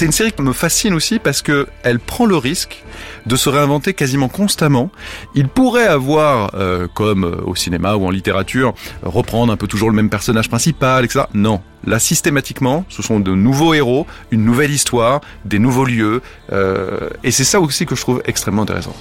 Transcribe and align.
C'est 0.00 0.06
une 0.06 0.12
série 0.12 0.32
qui 0.32 0.40
me 0.40 0.54
fascine 0.54 0.94
aussi 0.94 1.18
parce 1.18 1.42
que 1.42 1.66
elle 1.82 2.00
prend 2.00 2.24
le 2.24 2.38
risque 2.38 2.84
de 3.26 3.36
se 3.36 3.50
réinventer 3.50 3.92
quasiment 3.92 4.30
constamment. 4.30 4.90
Il 5.34 5.46
pourrait 5.46 5.86
avoir, 5.86 6.52
euh, 6.54 6.88
comme 6.94 7.42
au 7.44 7.54
cinéma 7.54 7.96
ou 7.96 8.06
en 8.06 8.10
littérature, 8.10 8.72
reprendre 9.02 9.52
un 9.52 9.58
peu 9.58 9.66
toujours 9.66 9.90
le 9.90 9.96
même 9.96 10.08
personnage 10.08 10.48
principal, 10.48 11.04
etc. 11.04 11.26
Non, 11.34 11.60
là 11.84 11.98
systématiquement, 11.98 12.86
ce 12.88 13.02
sont 13.02 13.20
de 13.20 13.34
nouveaux 13.34 13.74
héros, 13.74 14.06
une 14.30 14.42
nouvelle 14.42 14.70
histoire, 14.70 15.20
des 15.44 15.58
nouveaux 15.58 15.84
lieux, 15.84 16.22
euh, 16.50 17.10
et 17.22 17.30
c'est 17.30 17.44
ça 17.44 17.60
aussi 17.60 17.84
que 17.84 17.94
je 17.94 18.00
trouve 18.00 18.22
extrêmement 18.24 18.62
intéressant. 18.62 18.96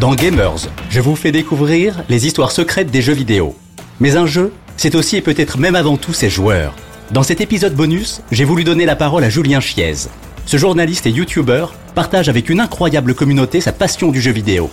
Dans 0.00 0.16
Gamers, 0.16 0.66
je 0.90 1.00
vous 1.00 1.14
fais 1.14 1.30
découvrir 1.30 2.02
les 2.08 2.26
histoires 2.26 2.50
secrètes 2.50 2.90
des 2.90 3.00
jeux 3.00 3.12
vidéo. 3.12 3.54
Mais 4.00 4.16
un 4.16 4.26
jeu, 4.26 4.52
c'est 4.76 4.94
aussi 4.94 5.16
et 5.16 5.20
peut-être 5.20 5.58
même 5.58 5.76
avant 5.76 5.96
tout 5.96 6.12
ses 6.12 6.30
joueurs. 6.30 6.74
Dans 7.10 7.22
cet 7.22 7.40
épisode 7.40 7.74
bonus, 7.74 8.22
j'ai 8.30 8.44
voulu 8.44 8.64
donner 8.64 8.86
la 8.86 8.96
parole 8.96 9.24
à 9.24 9.30
Julien 9.30 9.60
Chiez. 9.60 10.08
Ce 10.46 10.56
journaliste 10.56 11.06
et 11.06 11.10
youtubeur 11.10 11.74
partage 11.94 12.28
avec 12.28 12.48
une 12.48 12.60
incroyable 12.60 13.14
communauté 13.14 13.60
sa 13.60 13.72
passion 13.72 14.10
du 14.10 14.20
jeu 14.20 14.32
vidéo. 14.32 14.70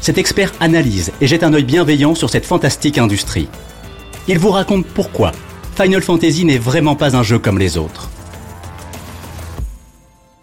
Cet 0.00 0.18
expert 0.18 0.52
analyse 0.60 1.12
et 1.20 1.26
jette 1.26 1.42
un 1.42 1.54
œil 1.54 1.64
bienveillant 1.64 2.14
sur 2.14 2.30
cette 2.30 2.46
fantastique 2.46 2.98
industrie. 2.98 3.48
Il 4.28 4.38
vous 4.38 4.50
raconte 4.50 4.86
pourquoi 4.86 5.32
Final 5.76 6.02
Fantasy 6.02 6.44
n'est 6.44 6.58
vraiment 6.58 6.94
pas 6.94 7.16
un 7.16 7.22
jeu 7.22 7.38
comme 7.38 7.58
les 7.58 7.78
autres. 7.78 8.10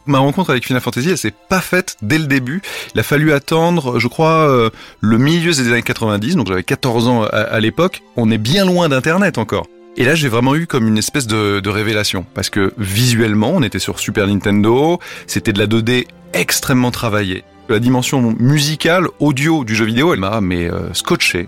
Ma 0.08 0.20
rencontre 0.20 0.52
avec 0.52 0.66
Final 0.66 0.82
Fantasy, 0.82 1.10
elle 1.10 1.18
s'est 1.18 1.34
pas 1.50 1.62
faite 1.62 1.98
dès 2.02 2.18
le 2.18 2.26
début. 2.26 2.62
Il 2.94 3.00
a 3.00 3.04
fallu 3.04 3.34
attendre, 3.34 4.00
je 4.00 4.08
crois, 4.08 4.48
euh, 4.50 4.70
le 5.02 5.18
milieu 5.18 5.52
des 5.52 5.68
années 5.72 5.82
90, 5.82 6.36
donc 6.36 6.48
j'avais 6.48 6.64
14 6.64 7.08
ans 7.08 7.24
à, 7.24 7.60
l'époque. 7.60 8.04
On 8.16 8.30
est 8.30 8.38
bien 8.38 8.66
loin 8.66 8.90
d'Internet 8.90 9.38
encore. 9.38 9.66
Et 9.98 10.04
là, 10.04 10.14
j'ai 10.14 10.28
vraiment 10.28 10.56
eu 10.56 10.68
comme 10.68 10.88
une 10.88 10.98
espèce 10.98 11.26
de, 11.26 11.60
de, 11.60 11.70
révélation, 11.70 12.26
parce 12.34 12.50
que 12.50 12.74
visuellement, 12.78 13.52
on 13.56 13.64
était 13.64 13.80
sur 13.80 13.98
Super 13.98 14.28
Nintendo, 14.28 15.00
c'était 15.26 15.54
de 15.54 15.60
la 15.60 15.68
2D 15.68 16.06
extrêmement 16.34 16.92
travaillée. 16.92 17.44
La 17.70 17.80
dimension 17.80 18.36
musicale, 18.38 19.08
audio 19.20 19.64
du 19.64 19.74
jeu 19.74 19.86
vidéo, 19.86 20.14
elle 20.14 20.20
m'a 20.20 20.40
mais 20.42 20.70
euh, 20.70 20.94
scotché. 20.94 21.48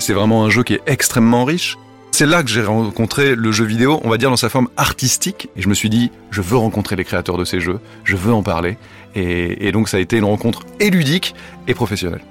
C'est 0.00 0.14
vraiment 0.14 0.44
un 0.44 0.50
jeu 0.50 0.64
qui 0.64 0.74
est 0.74 0.82
extrêmement 0.86 1.44
riche. 1.44 1.76
C'est 2.18 2.26
là 2.26 2.42
que 2.42 2.50
j'ai 2.50 2.64
rencontré 2.64 3.36
le 3.36 3.52
jeu 3.52 3.64
vidéo, 3.64 4.00
on 4.02 4.10
va 4.10 4.18
dire 4.18 4.28
dans 4.28 4.36
sa 4.36 4.48
forme 4.48 4.66
artistique, 4.76 5.50
et 5.54 5.62
je 5.62 5.68
me 5.68 5.74
suis 5.74 5.88
dit, 5.88 6.10
je 6.32 6.42
veux 6.42 6.56
rencontrer 6.56 6.96
les 6.96 7.04
créateurs 7.04 7.38
de 7.38 7.44
ces 7.44 7.60
jeux, 7.60 7.78
je 8.02 8.16
veux 8.16 8.32
en 8.32 8.42
parler, 8.42 8.76
et, 9.14 9.70
donc 9.70 9.88
ça 9.88 9.98
a 9.98 10.00
été 10.00 10.16
une 10.16 10.24
rencontre 10.24 10.62
et 10.80 10.90
ludique 10.90 11.36
et 11.68 11.74
professionnelle. 11.74 12.22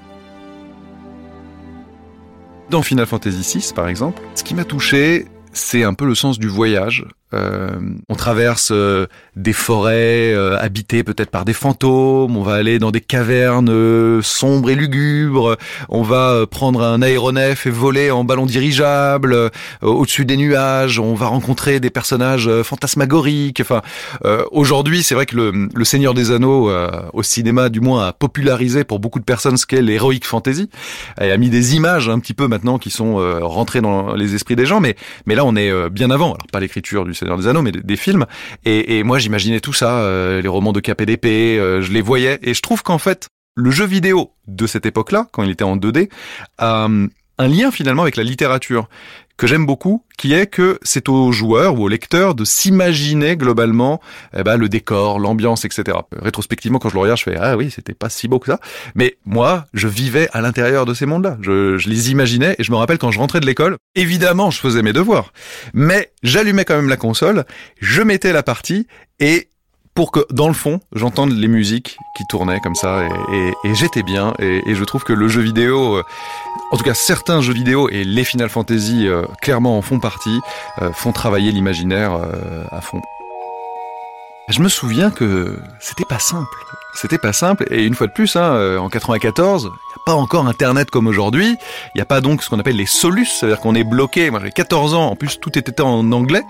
Dans 2.68 2.82
Final 2.82 3.06
Fantasy 3.06 3.60
VI, 3.60 3.72
par 3.74 3.88
exemple, 3.88 4.20
ce 4.34 4.44
qui 4.44 4.54
m'a 4.54 4.64
touché, 4.64 5.24
c'est 5.54 5.84
un 5.84 5.94
peu 5.94 6.04
le 6.04 6.14
sens 6.14 6.38
du 6.38 6.48
voyage. 6.48 7.06
Euh, 7.34 7.78
on 8.08 8.14
traverse 8.14 8.70
euh, 8.72 9.06
des 9.36 9.52
forêts 9.52 10.32
euh, 10.32 10.56
habitées 10.58 11.04
peut-être 11.04 11.30
par 11.30 11.44
des 11.44 11.52
fantômes, 11.52 12.34
on 12.38 12.42
va 12.42 12.54
aller 12.54 12.78
dans 12.78 12.90
des 12.90 13.02
cavernes 13.02 14.22
sombres 14.22 14.70
et 14.70 14.74
lugubres, 14.74 15.56
on 15.90 16.02
va 16.02 16.46
prendre 16.46 16.82
un 16.82 17.02
aéronef 17.02 17.66
et 17.66 17.70
voler 17.70 18.10
en 18.10 18.24
ballon 18.24 18.46
dirigeable 18.46 19.50
au-dessus 19.82 20.24
des 20.24 20.38
nuages, 20.38 20.98
on 20.98 21.14
va 21.14 21.26
rencontrer 21.26 21.80
des 21.80 21.90
personnages 21.90 22.50
fantasmagoriques. 22.62 23.60
Enfin, 23.60 23.82
aujourd'hui, 24.50 25.02
c'est 25.02 25.14
vrai 25.14 25.26
que 25.26 25.36
le, 25.36 25.68
le, 25.74 25.84
Seigneur 25.84 26.14
des 26.14 26.30
Anneaux 26.30 26.70
au 27.12 27.22
cinéma, 27.22 27.68
du 27.68 27.80
moins, 27.80 28.08
a 28.08 28.12
popularisé 28.12 28.84
pour 28.84 28.98
beaucoup 29.00 29.18
de 29.18 29.24
personnes 29.24 29.56
ce 29.56 29.66
qu'est 29.66 29.82
l'heroic 29.82 30.20
fantasy 30.22 30.70
et 31.20 31.30
a 31.30 31.36
mis 31.36 31.50
des 31.50 31.76
images 31.76 32.08
un 32.08 32.18
petit 32.18 32.34
peu 32.34 32.48
maintenant 32.48 32.78
qui 32.78 32.90
sont 32.90 33.16
rentrées 33.42 33.80
dans 33.80 34.14
les 34.14 34.34
esprits 34.34 34.56
des 34.56 34.66
gens. 34.66 34.80
Mais 34.80 34.96
mais 35.26 35.34
là, 35.34 35.44
on 35.44 35.56
est 35.56 35.90
bien 35.90 36.10
avant. 36.10 36.34
Alors 36.34 36.46
pas 36.50 36.60
l'écriture 36.60 37.04
du 37.04 37.14
Seigneur 37.18 37.36
des 37.36 37.46
Anneaux, 37.46 37.62
mais 37.62 37.72
des, 37.72 37.96
films. 37.96 38.26
Et, 38.64 39.02
moi, 39.02 39.18
j'imaginais 39.18 39.60
tout 39.60 39.72
ça, 39.72 39.98
euh, 40.00 40.40
les 40.40 40.48
romans 40.48 40.72
de 40.72 40.80
KPDP, 40.80 41.26
euh, 41.58 41.82
je 41.82 41.92
les 41.92 42.00
voyais. 42.00 42.38
Et 42.42 42.54
je 42.54 42.62
trouve 42.62 42.82
qu'en 42.82 42.98
fait, 42.98 43.28
le 43.54 43.70
jeu 43.70 43.86
vidéo 43.86 44.30
de 44.46 44.66
cette 44.66 44.86
époque-là, 44.86 45.26
quand 45.32 45.42
il 45.42 45.50
était 45.50 45.64
en 45.64 45.76
2D, 45.76 46.08
a 46.58 46.84
euh, 46.84 47.08
un 47.38 47.48
lien 47.48 47.70
finalement 47.70 48.02
avec 48.02 48.16
la 48.16 48.24
littérature 48.24 48.88
que 49.38 49.46
j'aime 49.46 49.66
beaucoup, 49.66 50.04
qui 50.18 50.34
est 50.34 50.48
que 50.48 50.80
c'est 50.82 51.08
aux 51.08 51.30
joueurs 51.30 51.78
ou 51.78 51.84
aux 51.84 51.88
lecteurs 51.88 52.34
de 52.34 52.44
s'imaginer 52.44 53.36
globalement 53.36 54.00
eh 54.36 54.42
ben, 54.42 54.56
le 54.56 54.68
décor, 54.68 55.20
l'ambiance, 55.20 55.64
etc. 55.64 55.96
Rétrospectivement, 56.12 56.80
quand 56.80 56.88
je 56.88 56.94
le 56.94 57.00
regarde, 57.00 57.18
je 57.18 57.22
fais 57.22 57.36
ah 57.36 57.56
oui, 57.56 57.70
c'était 57.70 57.94
pas 57.94 58.08
si 58.08 58.26
beau 58.26 58.40
que 58.40 58.50
ça. 58.50 58.58
Mais 58.96 59.16
moi, 59.24 59.66
je 59.74 59.86
vivais 59.86 60.28
à 60.32 60.40
l'intérieur 60.40 60.86
de 60.86 60.92
ces 60.92 61.06
mondes-là. 61.06 61.38
Je, 61.40 61.78
je 61.78 61.88
les 61.88 62.10
imaginais 62.10 62.56
et 62.58 62.64
je 62.64 62.72
me 62.72 62.76
rappelle 62.76 62.98
quand 62.98 63.12
je 63.12 63.20
rentrais 63.20 63.38
de 63.38 63.46
l'école, 63.46 63.76
évidemment, 63.94 64.50
je 64.50 64.58
faisais 64.58 64.82
mes 64.82 64.92
devoirs, 64.92 65.32
mais 65.72 66.12
j'allumais 66.24 66.64
quand 66.64 66.76
même 66.76 66.88
la 66.88 66.96
console, 66.96 67.44
je 67.80 68.02
mettais 68.02 68.32
la 68.32 68.42
partie 68.42 68.88
et 69.20 69.50
pour 69.98 70.12
que 70.12 70.20
dans 70.30 70.46
le 70.46 70.54
fond 70.54 70.78
j'entende 70.94 71.32
les 71.32 71.48
musiques 71.48 71.98
qui 72.16 72.24
tournaient 72.28 72.60
comme 72.60 72.76
ça 72.76 73.02
et, 73.32 73.74
j'étais 73.74 74.04
bien 74.04 74.32
et, 74.38 74.62
et, 74.70 74.76
je 74.76 74.84
trouve 74.84 75.02
que 75.02 75.12
le 75.12 75.26
jeu 75.26 75.40
vidéo, 75.40 75.96
euh, 75.96 76.04
en 76.70 76.76
tout 76.76 76.84
cas 76.84 76.94
certains 76.94 77.40
jeux 77.40 77.52
vidéo 77.52 77.88
et 77.88 78.04
les 78.04 78.22
Final 78.22 78.48
Fantasy 78.48 79.08
euh, 79.08 79.24
clairement 79.42 79.76
en 79.76 79.82
font 79.82 79.98
partie, 79.98 80.38
euh, 80.82 80.92
font 80.92 81.10
travailler 81.10 81.50
l'imaginaire 81.50 82.16
à 82.70 82.80
fond. 82.80 83.02
Je 84.48 84.62
me 84.62 84.68
souviens 84.68 85.10
que 85.10 85.58
c'était 85.78 86.06
pas 86.08 86.18
simple. 86.18 86.56
C'était 86.94 87.18
pas 87.18 87.34
simple. 87.34 87.66
Et 87.70 87.84
une 87.84 87.94
fois 87.94 88.06
de 88.06 88.12
plus, 88.12 88.34
hein, 88.34 88.78
en 88.78 88.88
94, 88.88 89.64
il 89.64 89.66
n'y 89.66 89.72
a 89.72 90.04
pas 90.06 90.14
encore 90.14 90.48
Internet 90.48 90.90
comme 90.90 91.06
aujourd'hui. 91.06 91.56
Il 91.94 91.98
n'y 91.98 92.00
a 92.00 92.06
pas 92.06 92.22
donc 92.22 92.42
ce 92.42 92.48
qu'on 92.48 92.58
appelle 92.58 92.76
les 92.76 92.86
solus, 92.86 93.26
c'est-à-dire 93.26 93.60
qu'on 93.60 93.74
est 93.74 93.84
bloqué. 93.84 94.30
Moi, 94.30 94.40
j'ai 94.42 94.50
14 94.50 94.94
ans. 94.94 95.08
En 95.08 95.16
plus, 95.16 95.38
tout 95.38 95.58
était 95.58 95.82
en 95.82 96.10
anglais. 96.12 96.42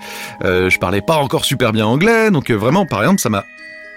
Euh, 0.44 0.70
je 0.70 0.78
parlais 0.78 1.02
pas 1.02 1.16
encore 1.16 1.44
super 1.44 1.72
bien 1.72 1.86
anglais. 1.86 2.30
Donc, 2.30 2.52
vraiment, 2.52 2.86
par 2.86 3.00
exemple, 3.00 3.20
ça 3.20 3.30
m'a 3.30 3.44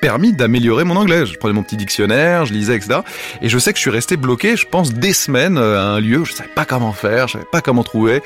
permis 0.02 0.34
d'améliorer 0.34 0.84
mon 0.84 0.96
anglais. 0.96 1.28
Je 1.28 1.38
prenais 1.38 1.54
mon 1.54 1.62
petit 1.62 1.78
dictionnaire, 1.78 2.48
je 2.48 2.54
lisais, 2.54 2.76
etc. 2.76 3.02
Et 3.44 3.50
je 3.50 3.60
sais 3.60 3.72
que 3.72 3.78
je 3.78 3.82
suis 3.82 3.92
resté 3.92 4.18
bloqué, 4.18 4.58
je 4.58 4.66
pense, 4.66 4.94
des 4.94 5.14
semaines 5.14 5.60
à 5.60 5.84
un 5.84 6.00
lieu 6.00 6.18
où 6.18 6.26
je 6.26 6.34
savais 6.34 6.50
pas 6.50 6.66
comment 6.66 6.92
faire, 6.92 7.28
je 7.28 7.34
savais 7.34 7.46
pas 7.52 7.62
comment 7.62 7.84
trouver. 7.84 8.24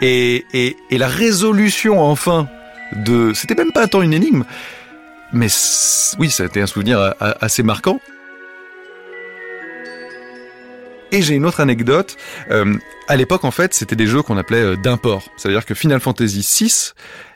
Et, 0.00 0.46
et, 0.54 0.76
et 0.88 0.98
la 0.98 1.08
résolution, 1.08 2.00
enfin, 2.00 2.46
de... 2.92 3.32
C'était 3.34 3.56
même 3.56 3.72
pas 3.72 3.88
tant 3.88 4.02
une 4.02 4.14
énigme, 4.14 4.44
mais 5.32 5.48
oui, 6.18 6.30
ça 6.30 6.42
a 6.42 6.46
été 6.46 6.60
un 6.60 6.66
souvenir 6.66 7.14
assez 7.20 7.62
marquant. 7.62 8.00
Et 11.12 11.22
j'ai 11.22 11.34
une 11.34 11.46
autre 11.46 11.60
anecdote. 11.60 12.16
Euh, 12.50 12.76
à 13.08 13.16
l'époque, 13.16 13.44
en 13.44 13.50
fait, 13.50 13.74
c'était 13.74 13.96
des 13.96 14.06
jeux 14.06 14.22
qu'on 14.22 14.36
appelait 14.36 14.62
euh, 14.62 14.76
d'import. 14.76 15.28
C'est-à-dire 15.36 15.64
que 15.64 15.74
Final 15.74 16.00
Fantasy 16.00 16.40
VI 16.40 16.92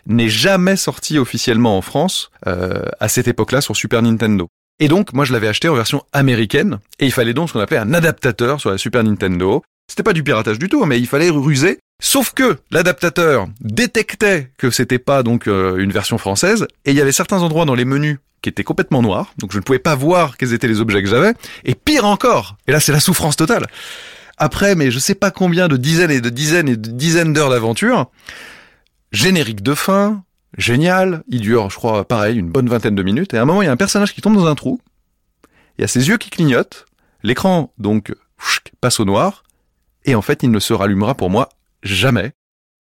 n'est 0.06 0.28
jamais 0.28 0.76
sorti 0.76 1.18
officiellement 1.18 1.76
en 1.76 1.82
France 1.82 2.30
euh, 2.46 2.82
à 2.98 3.08
cette 3.08 3.28
époque-là 3.28 3.60
sur 3.60 3.76
Super 3.76 4.02
Nintendo. 4.02 4.48
Et 4.80 4.88
donc, 4.88 5.12
moi, 5.12 5.24
je 5.24 5.32
l'avais 5.32 5.46
acheté 5.46 5.68
en 5.68 5.74
version 5.74 6.02
américaine, 6.12 6.78
et 6.98 7.06
il 7.06 7.12
fallait 7.12 7.34
donc 7.34 7.48
ce 7.48 7.52
qu'on 7.52 7.60
appelait 7.60 7.78
un 7.78 7.92
adaptateur 7.92 8.60
sur 8.60 8.70
la 8.70 8.78
Super 8.78 9.04
Nintendo. 9.04 9.62
C'était 9.88 10.02
pas 10.02 10.14
du 10.14 10.22
piratage 10.22 10.58
du 10.58 10.68
tout, 10.68 10.84
mais 10.84 10.98
il 10.98 11.06
fallait 11.06 11.30
ruser 11.30 11.78
Sauf 12.00 12.32
que 12.32 12.58
l'adaptateur 12.70 13.46
détectait 13.60 14.50
que 14.56 14.70
c'était 14.70 14.98
pas 14.98 15.22
donc 15.22 15.46
euh, 15.46 15.76
une 15.76 15.92
version 15.92 16.16
française 16.16 16.66
et 16.86 16.90
il 16.90 16.96
y 16.96 17.00
avait 17.00 17.12
certains 17.12 17.42
endroits 17.42 17.66
dans 17.66 17.74
les 17.74 17.84
menus 17.84 18.18
qui 18.40 18.48
étaient 18.48 18.64
complètement 18.64 19.02
noirs, 19.02 19.34
donc 19.36 19.52
je 19.52 19.58
ne 19.58 19.62
pouvais 19.62 19.78
pas 19.78 19.94
voir 19.94 20.38
quels 20.38 20.54
étaient 20.54 20.66
les 20.66 20.80
objets 20.80 21.02
que 21.02 21.08
j'avais. 21.08 21.34
Et 21.64 21.74
pire 21.74 22.06
encore, 22.06 22.56
et 22.66 22.72
là 22.72 22.80
c'est 22.80 22.92
la 22.92 23.00
souffrance 23.00 23.36
totale. 23.36 23.66
Après, 24.38 24.74
mais 24.74 24.90
je 24.90 24.98
sais 24.98 25.14
pas 25.14 25.30
combien 25.30 25.68
de 25.68 25.76
dizaines 25.76 26.10
et 26.10 26.22
de 26.22 26.30
dizaines 26.30 26.68
et 26.70 26.76
de 26.76 26.90
dizaines 26.90 27.34
d'heures 27.34 27.50
d'aventure, 27.50 28.10
générique 29.12 29.62
de 29.62 29.74
fin, 29.74 30.24
génial, 30.56 31.22
il 31.28 31.42
dure, 31.42 31.68
je 31.68 31.76
crois, 31.76 32.08
pareil, 32.08 32.38
une 32.38 32.48
bonne 32.48 32.68
vingtaine 32.68 32.94
de 32.94 33.02
minutes. 33.02 33.34
Et 33.34 33.36
à 33.36 33.42
un 33.42 33.44
moment, 33.44 33.60
il 33.60 33.66
y 33.66 33.68
a 33.68 33.72
un 33.72 33.76
personnage 33.76 34.14
qui 34.14 34.22
tombe 34.22 34.36
dans 34.36 34.46
un 34.46 34.54
trou, 34.54 34.80
il 35.76 35.82
y 35.82 35.84
a 35.84 35.88
ses 35.88 36.08
yeux 36.08 36.16
qui 36.16 36.30
clignotent, 36.30 36.86
l'écran 37.22 37.74
donc 37.76 38.14
passe 38.80 39.00
au 39.00 39.04
noir, 39.04 39.42
et 40.06 40.14
en 40.14 40.22
fait, 40.22 40.42
il 40.42 40.50
ne 40.50 40.58
se 40.58 40.72
rallumera 40.72 41.14
pour 41.14 41.28
moi 41.28 41.50
jamais. 41.82 42.32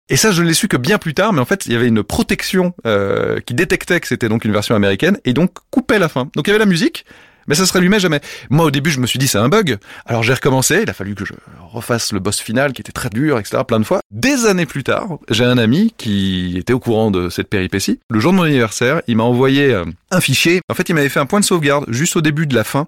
Et 0.10 0.18
ça, 0.18 0.31
je 0.31 0.42
ne 0.42 0.48
l'ai 0.48 0.56
su 0.56 0.68
que 0.68 0.78
bien 0.78 0.98
plus 0.98 1.13
tard, 1.13 1.34
mais 1.34 1.40
en 1.40 1.46
fait, 1.46 1.68
il 1.68 1.74
y 1.74 1.75
avait 1.75 1.88
une 1.88 2.01
protection 2.01 2.74
euh, 2.88 3.40
qui 3.42 3.54
détectait 3.54 4.00
que 4.00 4.07
c'était 4.07 4.28
donc 4.28 4.44
une 4.44 4.51
version 4.51 4.75
américaine 4.75 5.19
et 5.24 5.34
donc 5.34 5.54
coupait 5.69 6.00
la 6.00 6.10
fin. 6.10 6.30
Donc 6.36 6.48
il 6.48 6.48
y 6.48 6.50
avait 6.50 6.60
la 6.60 6.66
musique, 6.66 7.06
mais 7.48 7.54
ça 7.54 7.68
se 7.68 7.74
rallumait 7.74 8.00
jamais. 8.00 8.19
Moi, 8.50 8.66
au 8.66 8.72
début, 8.72 8.90
je 8.90 9.00
me 9.00 9.06
suis 9.06 9.19
dit 9.19 9.28
c'est 9.28 9.38
un 9.38 9.50
bug. 9.50 9.78
Alors 10.07 10.24
j'ai 10.24 10.34
recommencé. 10.34 10.81
Il 10.81 10.90
a 10.90 10.94
fallu 10.94 11.13
que 11.13 11.25
je 11.25 11.34
refasse 11.72 12.12
le 12.12 12.19
boss 12.19 12.40
final 12.40 12.74
qui 12.74 12.81
était 12.81 12.92
très 12.92 13.10
dur, 13.10 13.38
etc. 13.38 13.63
Plein 13.68 13.80
de 13.80 13.84
fois. 13.84 14.01
Des 14.10 14.48
années 14.48 14.66
plus 14.66 14.84
tard, 14.84 15.19
j'ai 15.30 15.45
un 15.45 15.60
ami 15.60 15.94
qui 15.95 16.57
était 16.57 16.74
au 16.74 16.80
courant 16.80 17.12
de 17.12 17.30
cette 17.30 17.50
péripétie. 17.50 18.00
Le 18.10 18.19
jour 18.19 18.31
de 18.31 18.38
mon 18.38 18.44
anniversaire, 18.44 19.02
il 19.06 19.18
m'a 19.18 19.24
envoyé 19.24 19.72
euh, 19.74 19.86
un 20.10 20.22
fichier. 20.22 20.62
En 20.69 20.74
fait, 20.74 20.90
il 20.90 20.95
m'avait 20.95 21.10
fait 21.10 21.19
un 21.19 21.28
point 21.28 21.40
de 21.40 21.45
sauvegarde 21.45 21.86
juste 21.88 22.16
au 22.16 22.22
début 22.22 22.48
de 22.48 22.56
la 22.56 22.63
fin. 22.63 22.88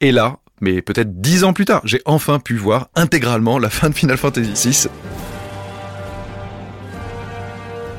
Et 0.00 0.12
là, 0.12 0.38
mais 0.60 0.80
peut-être 0.80 1.20
dix 1.20 1.42
ans 1.42 1.52
plus 1.52 1.64
tard, 1.64 1.80
j'ai 1.84 2.02
enfin 2.04 2.38
pu 2.38 2.56
voir 2.56 2.88
intégralement 2.94 3.58
la 3.58 3.68
fin 3.68 3.90
de 3.90 3.94
Final 3.94 4.16
Fantasy 4.16 4.70
VI. 4.70 4.88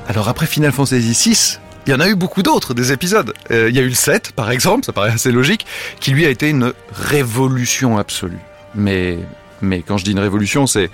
Alors 0.08 0.28
après 0.28 0.46
Final 0.46 0.72
Fantasy 0.72 1.30
VI, 1.30 1.60
il 1.86 1.92
y 1.92 1.94
en 1.94 2.00
a 2.00 2.08
eu 2.08 2.16
beaucoup 2.16 2.44
d'autres, 2.44 2.74
des 2.74 2.92
épisodes. 2.92 3.34
Euh, 3.52 3.70
il 3.70 3.76
y 3.76 3.80
a 3.80 3.82
eu 3.82 3.90
le 3.90 3.94
7, 3.94 4.32
par 4.34 4.52
exemple, 4.52 4.86
ça 4.86 4.94
paraît 4.94 5.12
assez 5.12 5.32
logique, 5.32 5.66
qui 6.00 6.12
lui 6.12 6.26
a 6.26 6.30
été 6.30 6.50
une 6.50 6.74
révolution 6.94 7.98
absolue. 7.98 8.40
Mais, 8.76 9.20
mais 9.62 9.82
quand 9.82 9.98
je 9.98 10.06
dis 10.06 10.12
une 10.12 10.20
révolution, 10.20 10.68
c'est... 10.68 10.90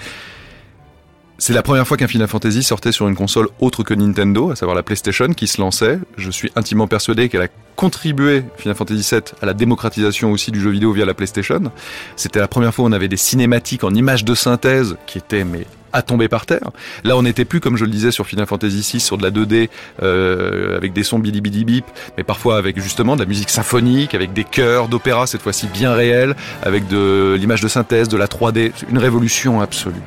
C'est 1.41 1.53
la 1.53 1.63
première 1.63 1.87
fois 1.87 1.95
qu'un 1.95 2.07
Final 2.07 2.27
Fantasy 2.27 2.63
sortait 2.63 2.91
sur 2.91 3.07
une 3.07 3.15
console 3.15 3.47
autre 3.61 3.81
que 3.81 3.93
Nintendo, 3.93 4.51
à 4.51 4.57
savoir 4.57 4.75
la 4.75 4.83
PlayStation, 4.83 5.29
qui 5.29 5.47
se 5.47 5.61
lançait. 5.61 5.97
Je 6.17 6.29
suis 6.31 6.51
intimement 6.57 6.85
persuadé 6.85 7.29
qu'elle 7.29 7.43
a 7.43 7.47
contribué, 7.77 8.43
Final 8.57 8.75
Fantasy 8.75 9.07
VII, 9.09 9.21
à 9.41 9.45
la 9.45 9.53
démocratisation 9.53 10.33
aussi 10.33 10.51
du 10.51 10.59
jeu 10.59 10.69
vidéo 10.69 10.91
via 10.91 11.05
la 11.05 11.13
PlayStation. 11.13 11.71
C'était 12.17 12.39
la 12.39 12.49
première 12.49 12.73
fois 12.73 12.83
où 12.83 12.89
on 12.89 12.91
avait 12.91 13.07
des 13.07 13.15
cinématiques 13.15 13.85
en 13.85 13.93
images 13.93 14.25
de 14.25 14.35
synthèse 14.35 14.97
qui 15.07 15.17
étaient 15.17 15.45
mais 15.45 15.65
à 15.93 16.01
tomber 16.01 16.27
par 16.27 16.45
terre. 16.45 16.71
Là, 17.03 17.17
on 17.17 17.23
n'était 17.23 17.45
plus, 17.45 17.59
comme 17.59 17.77
je 17.77 17.85
le 17.85 17.91
disais, 17.91 18.11
sur 18.11 18.25
Final 18.27 18.45
Fantasy 18.45 18.87
VI, 18.93 18.99
sur 18.99 19.17
de 19.17 19.23
la 19.23 19.31
2D, 19.31 19.69
euh, 20.03 20.77
avec 20.77 20.93
des 20.93 21.03
sons 21.03 21.19
bidi 21.19 21.41
bidi 21.41 21.65
bip, 21.65 21.85
mais 22.17 22.23
parfois 22.23 22.57
avec 22.57 22.79
justement 22.79 23.15
de 23.15 23.21
la 23.21 23.27
musique 23.27 23.49
symphonique, 23.49 24.13
avec 24.15 24.33
des 24.33 24.43
chœurs 24.43 24.87
d'opéra, 24.87 25.27
cette 25.27 25.41
fois-ci 25.41 25.67
bien 25.67 25.93
réels, 25.93 26.35
avec 26.63 26.87
de 26.87 27.35
l'image 27.39 27.61
de 27.61 27.67
synthèse, 27.67 28.07
de 28.07 28.17
la 28.17 28.27
3D. 28.27 28.71
Une 28.89 28.97
révolution 28.97 29.61
absolue. 29.61 30.01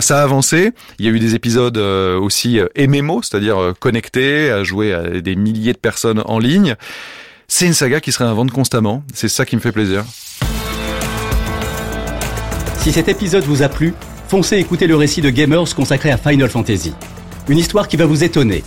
Ça 0.00 0.20
a 0.20 0.22
avancé. 0.22 0.72
Il 0.98 1.04
y 1.04 1.08
a 1.08 1.10
eu 1.10 1.18
des 1.18 1.34
épisodes 1.34 1.76
euh, 1.76 2.18
aussi 2.18 2.58
euh, 2.58 2.68
MMO, 2.78 3.22
c'est-à-dire 3.22 3.58
euh, 3.60 3.74
connectés, 3.78 4.50
à 4.50 4.64
jouer 4.64 4.94
à 4.94 5.20
des 5.20 5.36
milliers 5.36 5.74
de 5.74 5.78
personnes 5.78 6.22
en 6.24 6.38
ligne. 6.38 6.74
C'est 7.48 7.66
une 7.66 7.74
saga 7.74 8.00
qui 8.00 8.10
se 8.10 8.18
réinvente 8.18 8.50
constamment. 8.50 9.04
C'est 9.12 9.28
ça 9.28 9.44
qui 9.44 9.56
me 9.56 9.60
fait 9.60 9.72
plaisir. 9.72 10.04
Si 12.78 12.92
cet 12.92 13.08
épisode 13.08 13.44
vous 13.44 13.62
a 13.62 13.68
plu, 13.68 13.94
foncez 14.30 14.58
écouter 14.58 14.86
le 14.86 14.94
récit 14.94 15.20
de 15.20 15.28
Gamers 15.28 15.74
consacré 15.74 16.12
à 16.12 16.16
Final 16.16 16.48
Fantasy. 16.48 16.94
Une 17.48 17.58
histoire 17.58 17.88
qui 17.88 17.96
va 17.96 18.06
vous 18.06 18.22
étonner. 18.22 18.62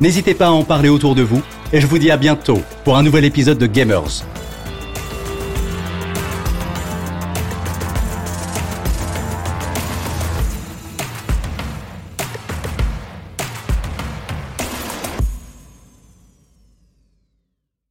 N'hésitez 0.00 0.32
pas 0.32 0.46
à 0.46 0.50
en 0.50 0.64
parler 0.64 0.88
autour 0.88 1.14
de 1.14 1.20
vous 1.20 1.42
et 1.74 1.80
je 1.82 1.86
vous 1.86 1.98
dis 1.98 2.10
à 2.10 2.16
bientôt 2.16 2.62
pour 2.84 2.96
un 2.96 3.02
nouvel 3.02 3.26
épisode 3.26 3.58
de 3.58 3.66
Gamers. 3.66 4.24